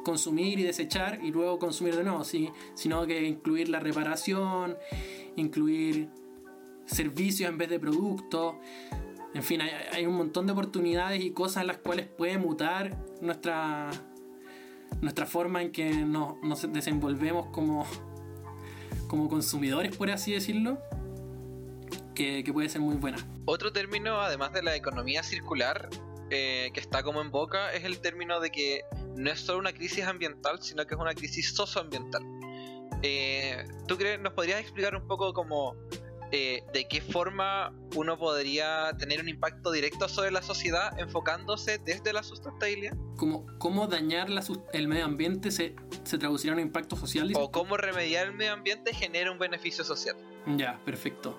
consumir 0.05 0.59
y 0.59 0.65
desechar 0.65 1.21
y 1.23 1.31
luego 1.31 1.59
consumir 1.59 1.97
de 1.97 2.05
nuevo, 2.05 2.25
sino 2.25 3.07
que 3.07 3.25
incluir 3.27 3.69
la 3.69 3.79
reparación, 3.79 4.77
incluir 5.37 6.09
servicios 6.87 7.49
en 7.49 7.59
vez 7.59 7.69
de 7.69 7.79
productos. 7.79 8.57
En 9.35 9.43
fin, 9.43 9.61
hay, 9.93 10.07
un 10.07 10.17
montón 10.17 10.47
de 10.47 10.53
oportunidades 10.53 11.23
y 11.23 11.31
cosas 11.31 11.63
en 11.63 11.69
las 11.69 11.79
cuales 11.79 12.07
puede 12.07 12.39
mutar 12.39 12.97
nuestra, 13.21 13.91
nuestra 15.01 15.27
forma 15.27 15.63
en 15.63 15.71
que 15.71 15.93
nos, 15.93 16.43
nos 16.43 16.73
desenvolvemos 16.73 17.47
como, 17.51 17.87
como 19.07 19.29
consumidores, 19.29 19.95
por 19.97 20.11
así 20.11 20.33
decirlo 20.33 20.79
que, 22.19 22.53
puede 22.53 22.69
ser 22.69 22.81
muy 22.81 22.97
buena. 22.97 23.19
Otro 23.45 23.73
término, 23.73 24.21
además 24.21 24.53
de 24.53 24.63
la 24.63 24.75
economía 24.75 25.23
circular, 25.23 25.89
eh, 26.31 26.71
que 26.75 26.81
está 26.81 27.03
como 27.03 27.21
en 27.21 27.31
boca, 27.31 27.73
es 27.73 27.85
el 27.85 28.01
término 28.01 28.41
de 28.41 28.51
que 28.51 28.83
no 29.17 29.31
es 29.31 29.41
solo 29.41 29.61
una 29.61 29.73
crisis 29.73 30.05
ambiental, 30.05 30.61
sino 30.61 30.85
que 30.87 30.95
es 30.95 31.01
una 31.01 31.15
crisis 31.15 31.55
socioambiental. 31.55 32.23
Eh, 33.03 33.65
¿Tú 33.87 33.97
crees, 33.97 34.21
nos 34.21 34.33
podrías 34.33 34.61
explicar 34.61 34.97
un 34.97 35.07
poco 35.07 35.33
como 35.33 35.77
eh, 36.33 36.65
de 36.73 36.89
qué 36.89 37.01
forma 37.01 37.73
uno 37.95 38.19
podría 38.19 38.91
tener 38.99 39.21
un 39.21 39.29
impacto 39.29 39.71
directo 39.71 40.09
sobre 40.09 40.33
la 40.33 40.43
sociedad 40.43 40.99
enfocándose 40.99 41.79
desde 41.79 42.13
la 42.13 42.25
sustentabilidad? 42.25 42.97
Como, 43.17 43.47
¿Cómo 43.59 43.87
dañar 43.87 44.29
el 44.73 44.89
medio 44.89 45.05
ambiente 45.05 45.53
se, 45.53 45.77
se 46.03 46.19
traducirá 46.19 46.55
en 46.55 46.59
un 46.59 46.67
impacto 46.67 46.97
social? 46.97 47.31
O 47.37 47.53
cómo 47.53 47.77
remediar 47.77 48.27
el 48.27 48.35
medio 48.35 48.55
ambiente 48.55 48.93
genera 48.93 49.31
un 49.31 49.39
beneficio 49.39 49.85
social. 49.85 50.17
Ya, 50.57 50.81
perfecto. 50.85 51.39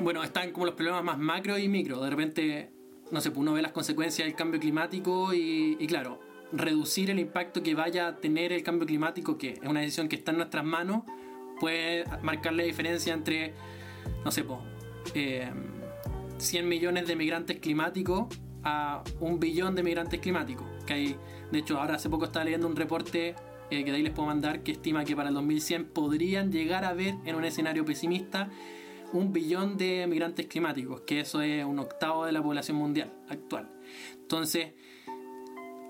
Bueno, 0.00 0.22
están 0.22 0.52
como 0.52 0.66
los 0.66 0.74
problemas 0.74 1.04
más 1.04 1.18
macro 1.18 1.58
y 1.58 1.68
micro. 1.68 2.00
De 2.00 2.10
repente, 2.10 2.70
no 3.10 3.20
sé, 3.20 3.30
pues 3.30 3.40
uno 3.40 3.52
ve 3.52 3.62
las 3.62 3.72
consecuencias 3.72 4.26
del 4.26 4.34
cambio 4.34 4.58
climático 4.58 5.34
y, 5.34 5.76
y 5.78 5.86
claro, 5.86 6.20
reducir 6.52 7.10
el 7.10 7.18
impacto 7.18 7.62
que 7.62 7.74
vaya 7.74 8.08
a 8.08 8.16
tener 8.16 8.52
el 8.52 8.62
cambio 8.62 8.86
climático, 8.86 9.38
que 9.38 9.50
es 9.62 9.68
una 9.68 9.80
decisión 9.80 10.08
que 10.08 10.16
está 10.16 10.30
en 10.30 10.38
nuestras 10.38 10.64
manos, 10.64 11.02
puede 11.60 12.04
marcar 12.22 12.54
la 12.54 12.62
diferencia 12.62 13.14
entre, 13.14 13.54
no 14.24 14.30
sé, 14.30 14.44
po, 14.44 14.62
100 16.38 16.68
millones 16.68 17.06
de 17.06 17.16
migrantes 17.16 17.58
climáticos 17.58 18.26
a 18.64 19.02
un 19.20 19.40
billón 19.40 19.74
de 19.74 19.82
migrantes 19.82 20.20
climáticos. 20.20 20.66
Que 20.86 21.16
de 21.50 21.58
hecho, 21.58 21.78
ahora 21.78 21.96
hace 21.96 22.08
poco 22.08 22.24
estaba 22.24 22.44
leyendo 22.44 22.66
un 22.66 22.76
reporte 22.76 23.34
eh, 23.70 23.84
que 23.84 23.90
de 23.90 23.96
ahí 23.96 24.02
les 24.02 24.12
puedo 24.12 24.26
mandar 24.26 24.62
que 24.62 24.72
estima 24.72 25.04
que 25.04 25.14
para 25.14 25.28
el 25.28 25.34
2100 25.34 25.86
podrían 25.86 26.50
llegar 26.50 26.84
a 26.84 26.92
ver 26.92 27.14
en 27.24 27.34
un 27.34 27.44
escenario 27.44 27.84
pesimista 27.84 28.50
un 29.12 29.32
billón 29.32 29.76
de 29.76 30.06
migrantes 30.06 30.46
climáticos, 30.46 31.02
que 31.02 31.20
eso 31.20 31.40
es 31.42 31.64
un 31.64 31.78
octavo 31.78 32.26
de 32.26 32.32
la 32.32 32.42
población 32.42 32.76
mundial 32.76 33.12
actual. 33.28 33.70
Entonces, 34.14 34.72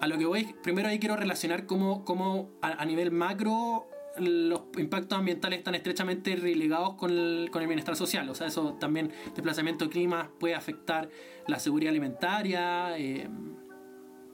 a 0.00 0.06
lo 0.08 0.18
que 0.18 0.24
voy, 0.24 0.54
primero 0.62 0.88
ahí 0.88 0.98
quiero 0.98 1.16
relacionar 1.16 1.66
cómo, 1.66 2.04
cómo 2.04 2.50
a, 2.60 2.84
nivel 2.84 3.12
macro 3.12 3.86
los 4.18 4.62
impactos 4.76 5.16
ambientales 5.16 5.60
están 5.60 5.74
estrechamente 5.74 6.34
relegados 6.36 6.94
con 6.94 7.12
el, 7.12 7.48
con 7.52 7.62
el, 7.62 7.68
bienestar 7.68 7.94
social. 7.94 8.28
O 8.28 8.34
sea, 8.34 8.48
eso 8.48 8.74
también, 8.74 9.12
desplazamiento 9.34 9.84
de 9.84 9.90
clima 9.92 10.30
puede 10.40 10.56
afectar 10.56 11.08
la 11.46 11.60
seguridad 11.60 11.90
alimentaria. 11.90 12.98
Eh, 12.98 13.28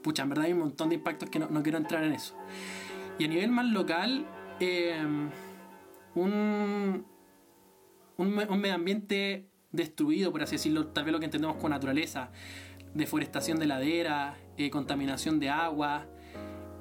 pucha, 0.01 0.23
en 0.23 0.29
verdad 0.29 0.45
hay 0.45 0.53
un 0.53 0.59
montón 0.59 0.89
de 0.89 0.95
impactos 0.95 1.29
que 1.29 1.37
no, 1.37 1.63
quiero 1.63 1.77
entrar 1.77 2.03
en 2.03 2.13
eso. 2.13 2.35
Y 3.19 3.25
a 3.25 3.27
nivel 3.27 3.51
más 3.51 3.67
local, 3.67 4.25
eh, 4.59 5.05
un, 6.15 7.05
un, 8.19 8.35
medio 8.35 8.75
ambiente 8.75 9.45
destruido, 9.71 10.31
por 10.31 10.43
así 10.43 10.55
decirlo, 10.55 10.87
tal 10.87 11.05
vez 11.05 11.13
lo 11.13 11.19
que 11.19 11.25
entendemos 11.25 11.57
con 11.57 11.71
naturaleza, 11.71 12.31
deforestación 12.93 13.59
de 13.59 13.67
ladera, 13.67 14.37
eh, 14.57 14.69
contaminación 14.69 15.39
de 15.39 15.49
agua, 15.49 16.05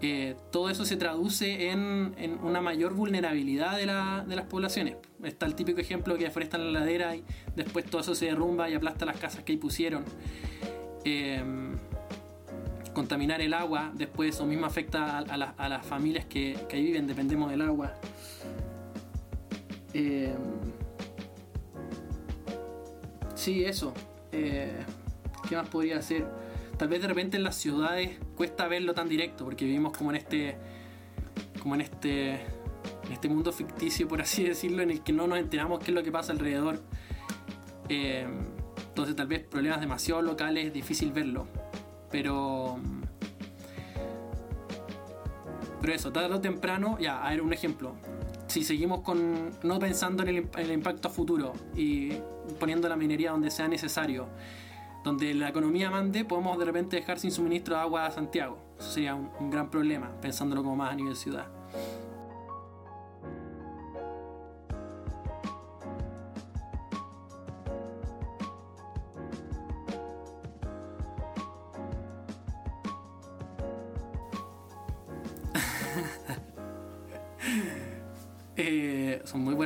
eh, 0.01 0.37
todo 0.53 0.71
eso 0.71 0.85
se 0.85 0.97
traduce 0.97 1.71
en, 1.71 2.39
una 2.43 2.61
mayor 2.61 2.95
vulnerabilidad 2.95 3.77
de, 3.77 3.87
las 3.87 4.47
poblaciones. 4.47 4.97
Está 5.23 5.47
el 5.47 5.55
típico 5.55 5.81
ejemplo 5.81 6.17
que 6.17 6.25
deforestan 6.25 6.73
la 6.73 6.81
ladera 6.81 7.17
y 7.17 7.25
después 7.57 7.85
todo 7.85 8.01
eso 8.01 8.15
se 8.15 8.27
derrumba 8.27 8.69
y 8.71 8.75
aplasta 8.75 9.05
las 9.07 9.19
casas 9.19 9.45
que 9.45 9.53
ahí 9.53 9.59
pusieron. 9.59 10.05
Eh, 11.05 11.43
contaminar 12.95 13.41
el 13.41 13.55
agua, 13.55 13.93
después 13.95 14.35
eso 14.35 14.45
mismo 14.45 14.67
afecta 14.67 15.19
a, 15.19 15.69
las 15.69 15.87
familias 15.87 16.25
que, 16.25 16.59
ahí 16.73 16.83
viven, 16.83 17.07
dependemos 17.07 17.51
del 17.51 17.63
agua. 17.63 17.93
Sí, 23.39 23.65
eso. 23.65 23.95
¿Qué 24.31 25.57
más 25.57 25.69
podría 25.69 25.99
hacer? 25.99 26.27
Tal 26.77 26.89
vez 26.89 27.03
de 27.03 27.09
repente 27.09 27.37
en 27.37 27.43
las 27.43 27.57
ciudades 27.57 28.19
cuesta 28.37 28.69
verlo 28.69 28.95
tan 28.95 29.09
directo, 29.09 29.45
porque 29.45 29.65
vivimos 29.65 29.97
como 29.97 30.11
en 30.11 30.17
este. 30.17 30.57
como 31.61 31.75
en 31.75 31.81
este. 31.81 32.35
en 32.35 33.13
este 33.13 33.29
mundo 33.29 33.53
ficticio, 33.53 34.07
por 34.07 34.21
así 34.21 34.45
decirlo, 34.45 34.83
en 34.83 34.91
el 34.91 35.03
que 35.03 35.13
no 35.13 35.27
nos 35.27 35.39
enteramos 35.39 35.81
qué 35.81 35.91
es 35.91 35.95
lo 35.95 36.03
que 36.03 36.13
pasa 36.13 36.33
alrededor. 36.33 36.81
Eh, 37.89 38.27
entonces 38.89 39.17
tal 39.17 39.27
vez 39.27 39.45
problemas 39.45 39.81
demasiado 39.81 40.23
locales 40.23 40.67
es 40.67 40.73
difícil 40.73 41.13
verlo. 41.13 41.47
Pero. 42.11 42.79
Pero 45.81 45.93
eso, 45.93 46.13
tarde 46.13 46.35
o 46.35 46.41
temprano, 46.41 46.99
ya, 47.01 47.25
a 47.25 47.31
ver 47.31 47.43
un 47.43 47.53
ejemplo. 47.53 47.95
Si 48.49 48.65
seguimos 48.65 49.01
con. 49.01 49.51
no 49.63 49.79
pensando 49.79 50.23
en 50.25 50.29
el, 50.29 50.37
en 50.37 50.61
el 50.61 50.73
impacto 50.73 51.09
futuro 51.09 51.53
y 51.77 52.13
poniendo 52.59 52.89
la 52.89 52.97
minería 52.97 53.31
donde 53.31 53.51
sea 53.51 53.69
necesario 53.69 54.29
donde 55.05 55.35
la 55.35 55.49
economía 55.49 55.91
mande, 55.91 56.25
podemos 56.25 56.59
de 56.59 56.65
repente 56.65 56.97
dejar 56.97 57.19
sin 57.19 57.31
suministro 57.31 57.75
de 57.77 57.81
agua 57.81 58.07
a 58.07 58.11
Santiago. 58.11 58.59
Eso 58.79 58.91
sería 58.91 59.15
un, 59.15 59.51
gran 59.51 59.71
problema, 59.71 60.11
pensándolo 60.21 60.63
como 60.63 60.77
más 60.77 60.93
a 60.93 60.97
nivel 60.97 61.17
ciudad. 61.17 61.47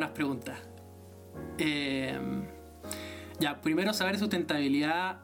Buenas 0.02 0.16
preguntas. 0.16 0.58
Eh, 1.58 2.18
ya, 3.38 3.60
primero 3.60 3.92
saber 3.94 4.18
sustentabilidad 4.18 5.18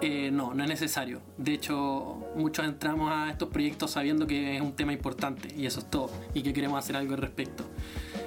eh, 0.00 0.30
no, 0.30 0.54
no 0.54 0.62
es 0.62 0.68
necesario. 0.68 1.20
De 1.36 1.52
hecho, 1.52 2.24
muchos 2.34 2.64
entramos 2.64 3.12
a 3.12 3.30
estos 3.30 3.50
proyectos 3.50 3.90
sabiendo 3.90 4.26
que 4.26 4.56
es 4.56 4.62
un 4.62 4.72
tema 4.72 4.94
importante 4.94 5.54
y 5.54 5.66
eso 5.66 5.80
es 5.80 5.90
todo, 5.90 6.10
y 6.32 6.42
que 6.42 6.54
queremos 6.54 6.78
hacer 6.78 6.96
algo 6.96 7.12
al 7.12 7.20
respecto. 7.20 7.64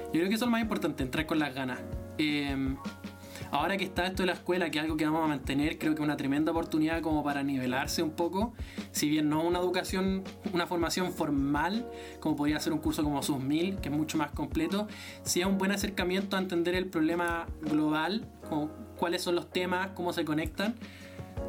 Yo 0.06 0.12
creo 0.12 0.28
que 0.28 0.34
eso 0.34 0.44
es 0.44 0.48
lo 0.48 0.52
más 0.52 0.62
importante, 0.62 1.02
entrar 1.02 1.26
con 1.26 1.40
las 1.40 1.52
ganas. 1.52 1.80
Em, 2.16 2.76
ahora 3.50 3.76
que 3.76 3.84
está 3.84 4.06
esto 4.06 4.22
de 4.22 4.26
la 4.26 4.32
escuela, 4.32 4.70
que 4.70 4.78
es 4.78 4.84
algo 4.84 4.96
que 4.96 5.04
vamos 5.04 5.24
a 5.24 5.28
mantener, 5.28 5.78
creo 5.78 5.94
que 5.94 6.02
una 6.02 6.16
tremenda 6.16 6.52
oportunidad 6.52 7.00
como 7.00 7.22
para 7.22 7.42
nivelarse 7.42 8.02
un 8.02 8.10
poco. 8.10 8.52
Si 8.92 9.08
bien 9.08 9.28
no 9.28 9.42
una 9.42 9.58
educación, 9.58 10.24
una 10.52 10.66
formación 10.66 11.12
formal, 11.12 11.86
como 12.20 12.36
podría 12.36 12.60
ser 12.60 12.72
un 12.72 12.78
curso 12.78 13.02
como 13.02 13.20
SUS1000, 13.22 13.80
que 13.80 13.88
es 13.88 13.94
mucho 13.94 14.18
más 14.18 14.30
completo, 14.32 14.88
sí 15.22 15.40
es 15.40 15.46
un 15.46 15.58
buen 15.58 15.72
acercamiento 15.72 16.36
a 16.36 16.40
entender 16.40 16.74
el 16.74 16.86
problema 16.86 17.46
global, 17.60 18.26
cuáles 18.96 19.22
son 19.22 19.34
los 19.34 19.50
temas, 19.50 19.88
cómo 19.94 20.12
se 20.12 20.24
conectan. 20.24 20.74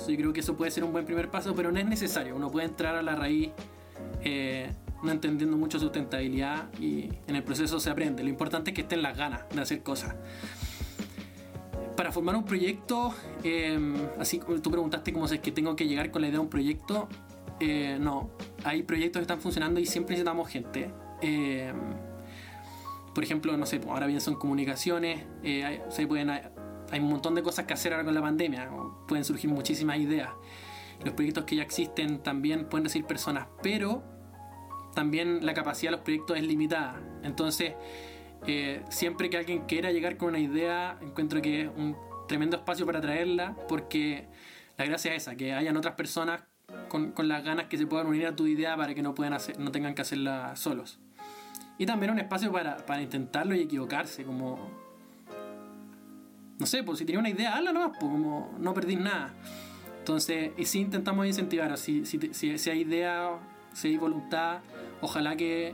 yo 0.07 0.15
creo 0.15 0.33
que 0.33 0.39
eso 0.39 0.55
puede 0.55 0.71
ser 0.71 0.83
un 0.83 0.91
buen 0.91 1.05
primer 1.05 1.29
paso, 1.29 1.55
pero 1.55 1.71
no 1.71 1.79
es 1.79 1.85
necesario. 1.85 2.35
Uno 2.35 2.49
puede 2.49 2.67
entrar 2.67 2.95
a 2.95 3.01
la 3.01 3.15
raíz 3.15 3.49
eh, 4.23 4.71
no 5.03 5.11
entendiendo 5.11 5.57
mucho 5.57 5.79
sustentabilidad 5.79 6.67
y 6.79 7.09
en 7.27 7.35
el 7.35 7.43
proceso 7.43 7.79
se 7.79 7.89
aprende. 7.89 8.23
Lo 8.23 8.29
importante 8.29 8.71
es 8.71 8.75
que 8.75 8.81
estén 8.81 9.01
las 9.01 9.17
ganas 9.17 9.41
de 9.53 9.61
hacer 9.61 9.81
cosas. 9.81 10.15
Para 11.99 12.13
formar 12.13 12.33
un 12.37 12.45
proyecto, 12.45 13.13
em, 13.43 13.93
así 14.17 14.39
como 14.39 14.61
tú 14.61 14.71
preguntaste 14.71 15.11
cómo 15.11 15.25
es 15.25 15.37
que 15.41 15.51
tengo 15.51 15.75
que 15.75 15.85
llegar 15.85 16.11
con 16.11 16.21
la 16.21 16.29
idea 16.29 16.37
de 16.37 16.43
un 16.43 16.49
proyecto, 16.49 17.09
eh, 17.59 17.97
no, 17.99 18.29
hay 18.63 18.83
proyectos 18.83 19.19
que 19.19 19.23
están 19.23 19.41
funcionando 19.41 19.81
y 19.81 19.85
siempre 19.85 20.13
necesitamos 20.13 20.47
gente. 20.47 20.93
Em, 21.21 21.75
por 23.13 23.21
ejemplo, 23.21 23.57
no 23.57 23.65
sé, 23.65 23.81
ahora 23.85 24.07
bien 24.07 24.21
son 24.21 24.35
comunicaciones, 24.35 25.25
eh, 25.43 25.81
se 25.89 26.07
pueden 26.07 26.29
hay 26.29 26.99
un 27.01 27.09
montón 27.09 27.35
de 27.35 27.43
cosas 27.43 27.65
que 27.65 27.73
hacer 27.73 27.91
ahora 27.91 28.05
con 28.05 28.13
la 28.13 28.21
pandemia, 28.21 28.69
pueden 29.05 29.25
surgir 29.25 29.49
muchísimas 29.49 29.97
ideas. 29.97 30.29
Los 31.03 31.15
proyectos 31.15 31.43
que 31.43 31.57
ya 31.57 31.63
existen 31.63 32.23
también 32.23 32.69
pueden 32.69 32.85
recibir 32.85 33.07
personas, 33.07 33.47
pero 33.61 34.03
también 34.95 35.45
la 35.45 35.53
capacidad 35.53 35.91
de 35.91 35.97
los 35.97 36.05
proyectos 36.05 36.37
es 36.37 36.43
limitada. 36.43 37.01
Entonces, 37.23 37.73
eh, 38.47 38.83
siempre 38.89 39.29
que 39.29 39.37
alguien 39.37 39.65
quiera 39.65 39.91
llegar 39.91 40.17
con 40.17 40.29
una 40.29 40.39
idea, 40.39 40.97
encuentro 41.01 41.41
que 41.41 41.61
es 41.61 41.69
un 41.75 41.95
tremendo 42.27 42.57
espacio 42.57 42.85
para 42.85 43.01
traerla, 43.01 43.55
porque 43.67 44.27
la 44.77 44.85
gracia 44.85 45.13
es 45.13 45.23
esa, 45.23 45.35
que 45.35 45.53
hayan 45.53 45.77
otras 45.77 45.95
personas 45.95 46.41
con, 46.87 47.13
las 47.27 47.43
ganas 47.43 47.65
que 47.65 47.77
se 47.77 47.87
puedan 47.87 48.07
unir 48.07 48.27
a 48.27 48.35
tu 48.35 48.47
idea 48.47 48.75
para 48.77 48.93
que 48.93 49.01
no, 49.01 49.15
puedan 49.15 49.33
hacer, 49.33 49.59
no 49.59 49.71
tengan 49.71 49.95
que 49.95 50.01
hacerla 50.01 50.55
solos. 50.55 50.99
Y 51.77 51.85
también 51.85 52.11
un 52.11 52.19
espacio 52.19 52.51
para, 52.51 52.77
para 52.77 53.01
intentarlo 53.01 53.55
y 53.55 53.61
equivocarse, 53.61 54.23
como 54.23 54.69
no 56.59 56.65
sé, 56.65 56.83
pues 56.83 56.99
si 56.99 57.05
tenía 57.05 57.19
una 57.19 57.29
idea, 57.29 57.55
hazla 57.55 57.71
nomás, 57.71 57.97
pues 57.97 58.11
como 58.11 58.53
no 58.59 58.73
perdís 58.73 58.99
nada. 58.99 59.33
Entonces, 59.99 60.51
y 60.57 60.65
si 60.65 60.81
intentamos 60.81 61.25
incentivar, 61.25 61.75
si, 61.77 62.05
si, 62.05 62.19
si, 62.33 62.69
hay 62.69 62.81
idea, 62.81 63.39
si 63.73 63.87
hay 63.87 63.97
voluntad, 63.97 64.59
ojalá 65.01 65.37
que, 65.37 65.73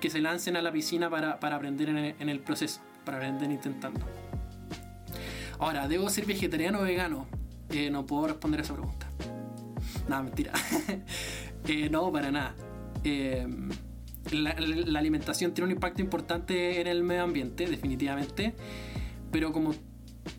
que 0.00 0.10
se 0.10 0.20
lancen 0.20 0.56
a 0.56 0.62
la 0.62 0.72
piscina 0.72 1.10
para, 1.10 1.32
aprender 1.32 1.88
en 1.88 2.28
el, 2.28 2.40
proceso, 2.40 2.80
para 3.04 3.18
aprender 3.18 3.50
intentando. 3.50 4.00
Ahora, 5.58 5.88
¿debo 5.88 6.10
ser 6.10 6.26
vegetariano 6.26 6.80
o 6.80 6.82
vegano? 6.82 7.26
Eh, 7.70 7.90
no 7.90 8.06
puedo 8.06 8.28
responder 8.28 8.60
a 8.60 8.62
esa 8.62 8.74
pregunta. 8.74 9.06
Nada, 10.08 10.22
mentira. 10.22 10.52
Eh, 11.68 11.90
no, 11.90 12.12
para 12.12 12.30
nada. 12.30 12.54
Eh, 13.02 13.44
la, 14.30 14.50
alimentación 14.52 15.52
tiene 15.52 15.66
un 15.66 15.72
impacto 15.72 16.00
importante 16.00 16.80
en 16.80 16.86
el 16.86 17.02
medio 17.02 17.24
ambiente, 17.24 17.66
definitivamente 17.66 18.54
pero 19.36 19.52
como 19.52 19.74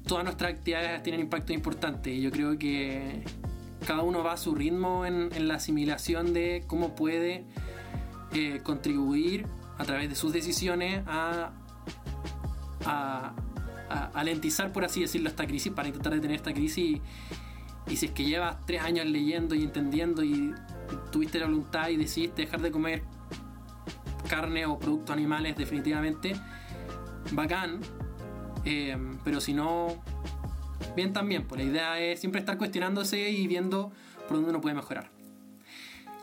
todas 0.08 0.24
nuestras 0.24 0.54
actividades 0.54 1.04
tienen 1.04 1.22
impacto 1.22 1.54
importante 1.54 2.20
yo 2.20 2.32
creo 2.32 2.58
que 2.58 3.22
cada 3.86 4.02
uno 4.02 4.24
va 4.24 4.34
a 4.34 4.38
su 4.38 4.56
ritmo 4.56 5.06
en, 5.06 5.48
la 5.48 5.56
asimilación 5.56 6.34
de 6.34 6.64
cómo 6.68 6.96
puede 6.96 7.46
eh, 8.34 8.62
contribuir 8.64 9.48
a 9.78 9.86
través 9.86 10.10
de 10.10 10.16
sus 10.16 10.34
decisiones 10.34 11.04
a, 11.08 11.52
a, 12.86 13.34
alentizar, 14.14 14.74
por 14.74 14.84
así 14.84 15.02
decirlo, 15.02 15.30
esta 15.30 15.46
crisis, 15.46 15.72
para 15.72 15.88
intentar 15.88 16.14
detener 16.14 16.36
esta 16.36 16.54
crisis. 16.54 17.00
Y, 17.88 17.96
si 17.96 18.08
es 18.08 18.12
que 18.12 18.26
llevas 18.26 18.58
tres 18.66 18.82
años 18.82 19.06
leyendo 19.06 19.56
y 19.56 19.64
entendiendo 19.64 20.24
y, 20.24 20.54
tuviste 21.12 21.40
la 21.40 21.46
voluntad 21.46 21.90
y 21.90 21.98
decidiste 21.98 22.44
dejar 22.44 22.62
de 22.62 22.72
comer 22.72 23.04
carne 24.30 24.66
o 24.66 24.78
productos 24.78 25.12
animales 25.12 25.56
definitivamente, 25.56 26.36
bacán. 27.32 27.80
Eh, 28.66 28.98
pero 29.24 29.40
si 29.40 29.54
no, 29.54 30.02
bien 30.96 31.14
también. 31.14 31.48
Pues 31.48 31.62
la 31.62 31.68
idea 31.68 32.00
es 32.00 32.20
siempre 32.20 32.40
estar 32.40 32.58
cuestionándose 32.58 33.30
y 33.30 33.48
viendo 33.48 33.92
por 34.28 34.38
dónde 34.38 34.50
uno 34.50 34.62
puede 34.62 34.76
mejorar. 34.76 35.10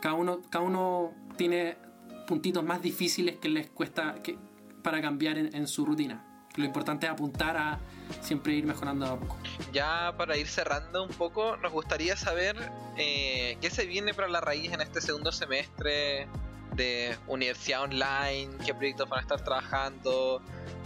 Cada 0.01 0.15
uno, 0.15 0.41
cada 0.49 0.63
uno 0.63 1.11
tiene 1.37 1.77
puntitos 2.25 2.63
más 2.63 2.81
difíciles 2.81 3.37
que 3.37 3.49
les 3.49 3.69
cuesta 3.69 4.15
que, 4.23 4.37
para 4.83 5.01
cambiar 5.01 5.37
en, 5.37 5.67
su 5.67 5.85
rutina. 5.85 6.25
Lo 6.55 6.63
importante 6.63 7.05
es 7.05 7.11
apuntar 7.11 7.57
a 7.57 7.79
siempre 8.21 8.53
ir 8.53 8.65
mejorando 8.65 9.05
a 9.05 9.19
poco. 9.19 9.37
Ya 9.73 10.13
para 10.17 10.37
ir 10.37 10.47
cerrando 10.47 11.03
un 11.03 11.09
poco, 11.09 11.57
nos 11.57 11.71
gustaría 11.71 12.15
saber 12.15 12.55
eh, 12.97 13.57
qué 13.61 13.69
se 13.69 13.85
viene 13.85 14.13
para 14.13 14.29
la 14.29 14.41
raíz 14.41 14.71
en 14.71 14.81
este 14.81 15.01
segundo 15.01 15.31
semestre 15.31 16.27
de 16.75 17.17
universidad 17.27 17.83
online, 17.83 18.51
qué 18.65 18.73
proyectos 18.73 19.09
van 19.09 19.19
a 19.19 19.21
estar 19.21 19.43
trabajando, 19.43 20.41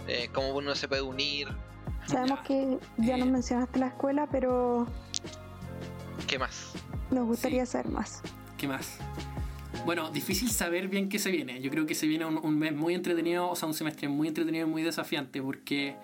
eh, 0.08 0.28
cómo 0.32 0.54
uno 0.54 0.74
se 0.74 0.88
puede 0.88 1.02
unir. 1.02 1.48
Sabemos 2.06 2.40
que 2.40 2.78
ya 2.96 3.16
nos 3.16 3.28
mencionaste 3.28 3.78
la 3.78 3.88
escuela, 3.88 4.26
pero... 4.30 4.86
¿Qué 6.26 6.38
más? 6.38 6.72
Nos 7.10 7.26
gustaría 7.26 7.66
saber 7.66 7.88
más. 7.88 8.22
¿Qué 8.56 8.66
más? 8.66 8.98
Bueno, 9.84 10.10
difícil 10.10 10.50
saber 10.50 10.88
bien 10.88 11.08
qué 11.08 11.18
se 11.18 11.30
viene. 11.30 11.60
Yo 11.60 11.70
creo 11.70 11.86
que 11.86 11.94
se 11.94 12.06
viene 12.06 12.24
un, 12.26 12.58
mes 12.58 12.74
muy 12.74 12.94
entretenido, 12.94 13.48
o 13.48 13.56
sea, 13.56 13.66
un 13.66 13.74
semestre 13.74 14.08
muy 14.08 14.28
entretenido 14.28 14.66
y 14.66 14.70
muy 14.70 14.82
desafiante, 14.82 15.40
porque 15.40 15.96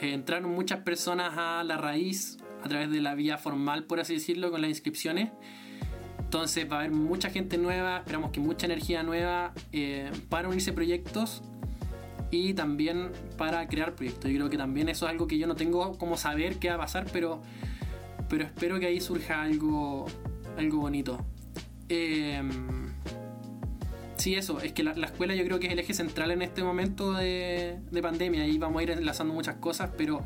eh, 0.00 0.12
entraron 0.12 0.50
muchas 0.50 0.80
personas 0.80 1.34
a 1.36 1.62
la 1.64 1.76
raíz 1.76 2.38
a 2.64 2.68
través 2.68 2.90
de 2.90 3.00
la 3.00 3.14
vía 3.14 3.38
formal, 3.38 3.84
por 3.84 4.00
así 4.00 4.14
decirlo, 4.14 4.50
con 4.50 4.60
las 4.60 4.70
inscripciones. 4.70 5.30
Entonces 6.18 6.70
va 6.70 6.76
a 6.76 6.78
haber 6.80 6.92
mucha 6.92 7.28
gente 7.28 7.58
nueva, 7.58 7.98
esperamos 7.98 8.30
que 8.30 8.40
mucha 8.40 8.66
energía 8.66 9.02
nueva 9.02 9.52
eh, 9.72 10.10
para 10.30 10.48
unirse 10.48 10.72
proyectos 10.72 11.42
y 12.30 12.54
también 12.54 13.10
para 13.36 13.66
crear 13.68 13.94
proyectos. 13.94 14.30
Yo 14.30 14.38
creo 14.38 14.48
que 14.48 14.56
también 14.56 14.88
eso 14.88 15.04
es 15.04 15.10
algo 15.10 15.26
que 15.26 15.36
yo 15.36 15.46
no 15.46 15.56
tengo 15.56 15.98
como 15.98 16.16
saber 16.16 16.58
qué 16.58 16.70
va 16.70 16.76
a 16.76 16.78
pasar, 16.78 17.06
pero, 17.12 17.42
pero 18.30 18.44
espero 18.44 18.80
que 18.80 18.86
ahí 18.86 19.00
surja 19.00 19.42
algo, 19.42 20.06
algo 20.56 20.78
bonito. 20.78 21.22
Eh, 21.90 22.40
sí, 24.22 24.34
eso, 24.34 24.60
es 24.60 24.72
que 24.72 24.82
la, 24.82 24.92
escuela 24.92 25.34
yo 25.34 25.44
creo 25.44 25.58
que 25.58 25.66
es 25.66 25.72
el 25.72 25.78
eje 25.78 25.94
central 25.94 26.30
en 26.30 26.42
este 26.42 26.62
momento 26.62 27.12
de, 27.12 27.78
pandemia 28.00 28.46
y 28.46 28.58
vamos 28.58 28.80
a 28.80 28.82
ir 28.82 28.90
enlazando 28.90 29.34
muchas 29.34 29.56
cosas, 29.56 29.90
pero 29.96 30.22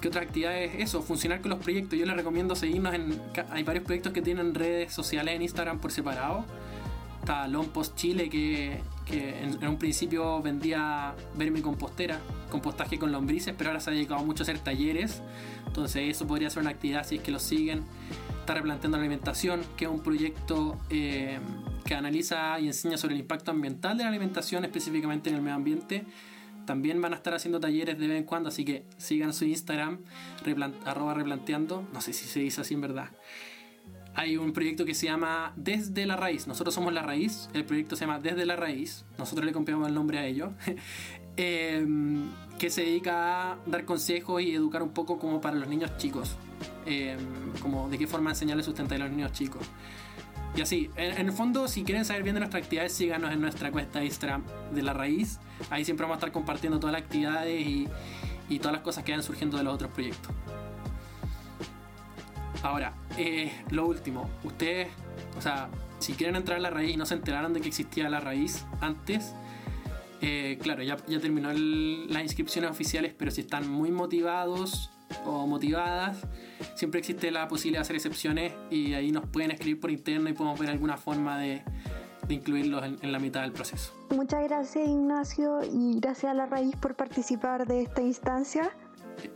¿qué 0.00 0.08
otras 0.08 0.26
actividades? 0.26 0.72
Eso, 0.78 1.02
funcionar 1.02 1.40
con 1.40 1.50
los 1.50 1.60
proyectos. 1.60 1.98
Yo 1.98 2.06
les 2.06 2.16
recomiendo 2.16 2.54
seguirnos 2.54 2.94
en... 2.94 3.20
Hay 3.50 3.62
varios 3.62 3.84
proyectos 3.84 4.12
que 4.12 4.22
tienen 4.22 4.54
redes 4.54 4.92
sociales 4.92 5.34
en 5.34 5.42
Instagram 5.42 5.78
por 5.78 5.92
separado. 5.92 6.44
Está 7.20 7.48
Lompost 7.48 7.96
Chile 7.96 8.28
que 8.28 8.80
que 9.06 9.42
en, 9.42 9.66
un 9.66 9.78
principio 9.78 10.42
vendía 10.42 11.14
verme 11.36 11.62
compostera, 11.62 12.18
compostaje 12.50 12.98
con 12.98 13.12
lombrices, 13.12 13.54
pero 13.56 13.70
ahora 13.70 13.80
se 13.80 13.90
ha 13.90 13.92
dedicado 13.92 14.22
mucho 14.24 14.42
a 14.42 14.44
hacer 14.44 14.58
talleres. 14.58 15.22
Entonces 15.66 16.10
eso 16.10 16.26
podría 16.26 16.50
ser 16.50 16.62
una 16.62 16.70
actividad 16.70 17.06
si 17.06 17.16
es 17.16 17.22
que 17.22 17.30
lo 17.30 17.38
siguen. 17.38 17.84
Está 18.46 18.54
replanteando 18.54 18.96
la 18.96 19.02
alimentación, 19.02 19.64
que 19.76 19.86
es 19.86 19.90
un 19.90 19.98
proyecto 19.98 20.78
eh, 20.88 21.40
que 21.84 21.96
analiza 21.96 22.60
y 22.60 22.68
enseña 22.68 22.96
sobre 22.96 23.14
el 23.14 23.20
impacto 23.22 23.50
ambiental 23.50 23.98
de 23.98 24.04
la 24.04 24.10
alimentación, 24.10 24.64
específicamente 24.64 25.30
en 25.30 25.34
el 25.34 25.42
medio 25.42 25.56
ambiente. 25.56 26.04
También 26.64 27.02
van 27.02 27.12
a 27.12 27.16
estar 27.16 27.34
haciendo 27.34 27.58
talleres 27.58 27.98
de 27.98 28.06
vez 28.06 28.18
en 28.18 28.22
cuando, 28.22 28.50
así 28.50 28.64
que 28.64 28.84
sigan 28.98 29.32
su 29.32 29.46
Instagram, 29.46 29.98
arroba 30.84 31.14
replanteando. 31.14 31.88
No 31.92 32.00
sé 32.00 32.12
si 32.12 32.26
se 32.26 32.38
dice 32.38 32.60
así 32.60 32.74
en 32.74 32.82
verdad 32.82 33.10
hay 34.16 34.38
un 34.38 34.52
proyecto 34.52 34.86
que 34.86 34.94
se 34.94 35.06
llama 35.06 35.52
Desde 35.56 36.06
la 36.06 36.16
Raíz. 36.16 36.46
Nosotros 36.46 36.74
somos 36.74 36.90
la 36.92 37.02
raíz, 37.02 37.50
el 37.52 37.66
proyecto 37.66 37.96
se 37.96 38.06
llama 38.06 38.18
Desde 38.18 38.46
la 38.46 38.56
Raíz, 38.56 39.04
nosotros 39.18 39.44
le 39.44 39.52
copiamos 39.52 39.86
el 39.88 39.94
nombre 39.94 40.18
a 40.18 40.24
ello, 40.24 40.52
em, 41.36 42.30
que 42.58 42.70
se 42.70 42.82
dedica 42.82 43.52
a 43.52 43.58
dar 43.66 43.84
consejos 43.84 44.42
y 44.42 44.54
educar 44.54 44.82
un 44.82 44.90
poco 44.90 45.18
como 45.18 45.40
para 45.40 45.56
los 45.56 45.68
niños 45.68 45.96
chicos, 45.98 46.36
em, 46.86 47.18
como 47.60 47.88
de 47.88 47.98
qué 47.98 48.06
forma 48.06 48.30
enseñarles 48.30 48.66
sustentar 48.66 49.00
a 49.00 49.04
los 49.04 49.10
niños 49.10 49.32
chicos. 49.32 49.66
Y 50.56 50.62
así, 50.62 50.90
en, 50.96 51.26
el 51.26 51.32
fondo, 51.32 51.68
si 51.68 51.84
quieren 51.84 52.06
saber 52.06 52.22
bien 52.22 52.34
de 52.34 52.40
nuestras 52.40 52.62
actividades, 52.62 52.92
síganos 52.92 53.30
en 53.30 53.42
nuestra 53.42 53.70
cuenta 53.70 54.02
Instagram 54.02 54.42
de 54.72 54.82
la 54.82 54.94
raíz. 54.94 55.38
Ahí 55.68 55.84
siempre 55.84 56.04
vamos 56.04 56.14
a 56.14 56.18
estar 56.18 56.32
compartiendo 56.32 56.80
todas 56.80 56.94
las 56.94 57.02
actividades 57.02 57.60
y, 57.60 57.88
todas 58.58 58.72
las 58.72 58.80
cosas 58.80 59.04
que 59.04 59.12
vayan 59.12 59.22
surgiendo 59.22 59.58
de 59.58 59.64
los 59.64 59.74
otros 59.74 59.90
proyectos. 59.90 60.32
Ahora, 62.62 62.94
eh, 63.18 63.52
lo 63.70 63.86
último, 63.86 64.30
ustedes, 64.44 64.88
o 65.36 65.42
sea, 65.42 65.68
si 65.98 66.14
quieren 66.14 66.36
entrar 66.36 66.56
a 66.58 66.60
la 66.60 66.70
raíz 66.70 66.94
y 66.94 66.96
no 66.96 67.04
se 67.04 67.14
enteraron 67.14 67.52
de 67.52 67.60
que 67.60 67.68
existía 67.68 68.08
la 68.08 68.20
raíz 68.20 68.64
antes, 68.80 69.34
eh, 70.20 70.58
claro, 70.60 70.82
ya, 70.82 70.96
ya 71.06 71.20
terminó 71.20 71.52
las 71.52 72.22
inscripciones 72.22 72.70
oficiales, 72.70 73.14
pero 73.16 73.30
si 73.30 73.42
están 73.42 73.68
muy 73.68 73.90
motivados 73.90 74.90
o 75.24 75.46
motivadas, 75.46 76.18
siempre 76.74 77.00
existe 77.00 77.30
la 77.30 77.48
posibilidad 77.48 77.80
de 77.80 77.82
hacer 77.82 77.96
excepciones 77.96 78.52
y 78.70 78.94
ahí 78.94 79.12
nos 79.12 79.26
pueden 79.28 79.50
escribir 79.50 79.80
por 79.80 79.90
interno 79.90 80.28
y 80.28 80.32
podemos 80.32 80.58
ver 80.58 80.70
alguna 80.70 80.96
forma 80.96 81.38
de, 81.38 81.62
incluirlos 82.28 82.84
en, 82.84 83.12
la 83.12 83.18
mitad 83.18 83.42
del 83.42 83.52
proceso. 83.52 83.92
Muchas 84.10 84.42
gracias 84.44 84.88
Ignacio 84.88 85.60
y 85.62 86.00
gracias 86.00 86.32
a 86.32 86.34
la 86.34 86.46
raíz 86.46 86.74
por 86.76 86.96
participar 86.96 87.66
de 87.66 87.82
esta 87.82 88.02
instancia. 88.02 88.70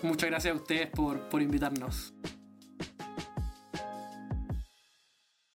Muchas 0.02 0.28
gracias 0.28 0.54
a 0.54 0.56
ustedes 0.56 0.88
por, 0.88 1.28
por 1.28 1.40
invitarnos. 1.40 2.12